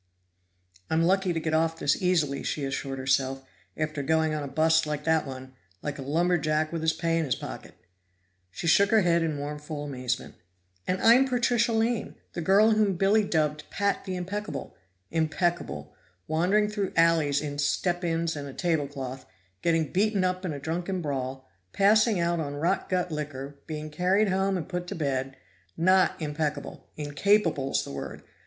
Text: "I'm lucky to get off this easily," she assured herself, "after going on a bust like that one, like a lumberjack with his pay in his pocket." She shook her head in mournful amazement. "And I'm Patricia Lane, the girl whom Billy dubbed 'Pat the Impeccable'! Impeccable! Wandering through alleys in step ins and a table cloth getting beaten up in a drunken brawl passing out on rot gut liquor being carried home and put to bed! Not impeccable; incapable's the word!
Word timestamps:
"I'm 0.89 1.03
lucky 1.03 1.31
to 1.31 1.39
get 1.39 1.53
off 1.53 1.77
this 1.77 2.01
easily," 2.01 2.41
she 2.41 2.65
assured 2.65 2.97
herself, 2.97 3.43
"after 3.77 4.01
going 4.01 4.33
on 4.33 4.41
a 4.41 4.47
bust 4.47 4.87
like 4.87 5.03
that 5.03 5.27
one, 5.27 5.53
like 5.83 5.99
a 5.99 6.01
lumberjack 6.01 6.73
with 6.73 6.81
his 6.81 6.91
pay 6.91 7.19
in 7.19 7.25
his 7.25 7.35
pocket." 7.35 7.75
She 8.49 8.65
shook 8.65 8.89
her 8.89 9.01
head 9.01 9.21
in 9.21 9.35
mournful 9.35 9.83
amazement. 9.83 10.33
"And 10.87 10.99
I'm 11.03 11.27
Patricia 11.27 11.71
Lane, 11.71 12.15
the 12.33 12.41
girl 12.41 12.71
whom 12.71 12.95
Billy 12.95 13.23
dubbed 13.23 13.65
'Pat 13.69 14.05
the 14.05 14.15
Impeccable'! 14.15 14.75
Impeccable! 15.11 15.93
Wandering 16.27 16.67
through 16.67 16.93
alleys 16.95 17.39
in 17.39 17.59
step 17.59 18.03
ins 18.03 18.35
and 18.35 18.47
a 18.47 18.55
table 18.55 18.87
cloth 18.87 19.27
getting 19.61 19.91
beaten 19.91 20.23
up 20.23 20.43
in 20.43 20.51
a 20.51 20.57
drunken 20.59 21.03
brawl 21.03 21.47
passing 21.73 22.19
out 22.19 22.39
on 22.39 22.55
rot 22.55 22.89
gut 22.89 23.11
liquor 23.11 23.59
being 23.67 23.91
carried 23.91 24.29
home 24.29 24.57
and 24.57 24.67
put 24.67 24.87
to 24.87 24.95
bed! 24.95 25.37
Not 25.77 26.19
impeccable; 26.19 26.87
incapable's 26.97 27.83
the 27.83 27.91
word! 27.91 28.23